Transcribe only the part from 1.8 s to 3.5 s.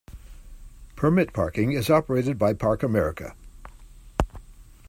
operated by ParkAmerica.